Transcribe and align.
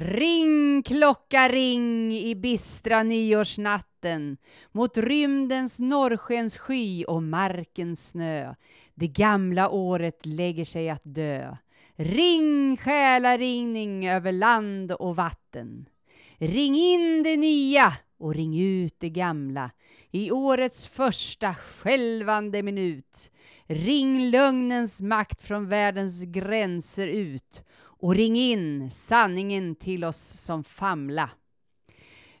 Ring 0.00 0.82
klocka 0.82 1.48
ring 1.48 2.12
i 2.14 2.34
bistra 2.34 3.02
nyårsnatten 3.02 4.36
mot 4.72 4.96
rymdens 4.96 5.78
norrskenssky 5.78 7.04
och 7.04 7.22
markens 7.22 8.08
snö. 8.08 8.54
Det 8.94 9.06
gamla 9.08 9.68
året 9.68 10.26
lägger 10.26 10.64
sig 10.64 10.90
att 10.90 11.02
dö. 11.04 11.56
Ring 11.96 12.76
själaringning 12.76 14.08
över 14.08 14.32
land 14.32 14.92
och 14.92 15.16
vatten. 15.16 15.88
Ring 16.36 16.76
in 16.76 17.22
det 17.22 17.36
nya 17.36 17.92
och 18.18 18.34
ring 18.34 18.60
ut 18.60 18.94
det 18.98 19.10
gamla 19.10 19.70
i 20.10 20.30
årets 20.30 20.88
första 20.88 21.54
skälvande 21.54 22.62
minut. 22.62 23.30
Ring 23.66 24.30
lögnens 24.30 25.00
makt 25.00 25.42
från 25.42 25.68
världens 25.68 26.22
gränser 26.22 27.06
ut 27.06 27.64
och 27.98 28.14
ring 28.14 28.36
in 28.36 28.90
sanningen 28.90 29.74
till 29.74 30.04
oss 30.04 30.18
som 30.18 30.64
famla. 30.64 31.30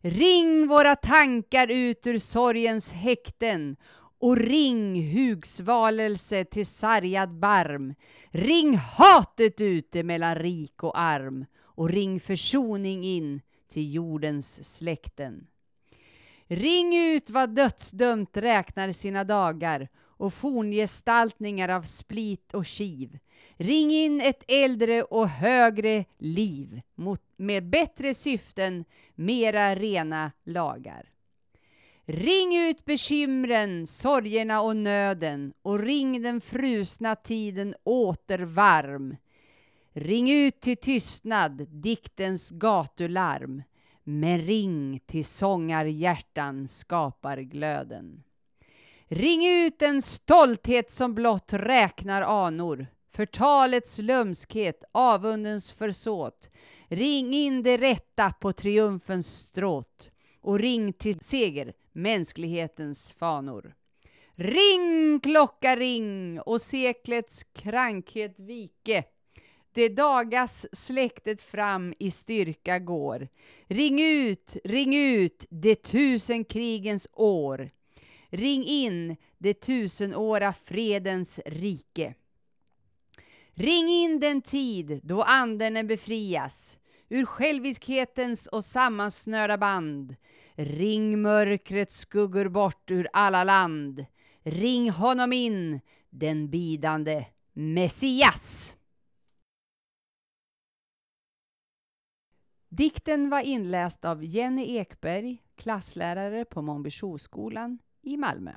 Ring 0.00 0.66
våra 0.66 0.96
tankar 0.96 1.70
ut 1.70 2.06
ur 2.06 2.18
sorgens 2.18 2.92
häkten 2.92 3.76
och 4.20 4.36
ring 4.36 5.02
hugsvalelse 5.02 6.44
till 6.44 6.66
sargad 6.66 7.38
barm. 7.38 7.94
Ring 8.30 8.76
hatet 8.76 9.60
ute 9.60 10.02
mellan 10.02 10.34
rik 10.34 10.82
och 10.82 10.98
arm 10.98 11.46
och 11.60 11.88
ring 11.88 12.20
försoning 12.20 13.04
in 13.04 13.40
till 13.68 13.94
jordens 13.94 14.76
släkten. 14.76 15.46
Ring 16.46 16.96
ut 16.96 17.30
vad 17.30 17.54
dödsdömt 17.54 18.36
räknar 18.36 18.92
sina 18.92 19.24
dagar 19.24 19.88
och 20.18 20.34
forngestaltningar 20.34 21.68
av 21.68 21.82
split 21.82 22.54
och 22.54 22.66
kiv. 22.66 23.18
Ring 23.56 23.90
in 23.90 24.20
ett 24.20 24.44
äldre 24.48 25.02
och 25.02 25.28
högre 25.28 26.04
liv 26.18 26.80
mot, 26.94 27.22
med 27.36 27.64
bättre 27.64 28.14
syften, 28.14 28.84
mera 29.14 29.74
rena 29.74 30.32
lagar. 30.44 31.12
Ring 32.04 32.56
ut 32.56 32.84
bekymren, 32.84 33.86
sorgerna 33.86 34.60
och 34.60 34.76
nöden 34.76 35.52
och 35.62 35.78
ring 35.78 36.22
den 36.22 36.40
frusna 36.40 37.16
tiden 37.16 37.74
åter 37.84 38.38
varm. 38.38 39.16
Ring 39.92 40.30
ut 40.30 40.60
till 40.60 40.76
tystnad, 40.76 41.66
diktens 41.68 42.50
gatularm, 42.50 43.62
men 44.04 44.38
ring 44.40 45.00
till 45.06 45.24
sångarhjärtan 45.24 46.68
skapar 46.68 47.36
glöden. 47.36 48.22
Ring 49.10 49.46
ut 49.46 49.82
en 49.82 50.02
stolthet 50.02 50.90
som 50.90 51.14
blott 51.14 51.52
räknar 51.52 52.22
anor, 52.22 52.86
förtalets 53.12 53.98
lömskhet, 53.98 54.84
avundens 54.92 55.72
försåt. 55.72 56.50
Ring 56.88 57.34
in 57.34 57.62
det 57.62 57.76
rätta 57.76 58.32
på 58.40 58.52
triumfens 58.52 59.26
stråt 59.26 60.10
och 60.40 60.58
ring 60.58 60.92
till 60.92 61.20
seger, 61.20 61.72
mänsklighetens 61.92 63.12
fanor. 63.12 63.74
Ring 64.34 65.20
klocka 65.20 65.76
ring 65.76 66.40
och 66.40 66.60
seklets 66.60 67.44
krankhet 67.44 68.34
vike. 68.38 69.04
Det 69.72 69.88
dagas 69.88 70.66
släktet 70.72 71.42
fram 71.42 71.94
i 71.98 72.10
styrka 72.10 72.78
går. 72.78 73.28
Ring 73.66 74.00
ut, 74.00 74.56
ring 74.64 74.94
ut, 74.94 75.46
det 75.50 75.82
tusen 75.82 76.44
krigens 76.44 77.08
år. 77.12 77.70
Ring 78.30 78.64
in 78.64 79.16
det 79.38 79.54
tusenåra 79.54 80.52
fredens 80.52 81.40
rike. 81.46 82.14
Ring 83.54 83.88
in 83.88 84.20
den 84.20 84.42
tid 84.42 85.00
då 85.02 85.22
anden 85.22 85.86
befrias 85.86 86.78
ur 87.08 87.24
själviskhetens 87.24 88.46
och 88.46 88.64
sammansnörda 88.64 89.58
band. 89.58 90.16
Ring 90.54 91.22
mörkrets 91.22 91.98
skuggor 91.98 92.48
bort 92.48 92.90
ur 92.90 93.08
alla 93.12 93.44
land. 93.44 94.06
Ring 94.42 94.90
honom 94.90 95.32
in, 95.32 95.80
den 96.10 96.50
bidande 96.50 97.24
Messias. 97.52 98.74
Dikten 102.68 103.30
var 103.30 103.40
inläst 103.40 104.04
av 104.04 104.24
Jenny 104.24 104.76
Ekberg, 104.76 105.42
klasslärare 105.56 106.44
på 106.44 106.62
Månbyskolan 106.62 107.78
i 108.08 108.16
Malmö. 108.16 108.52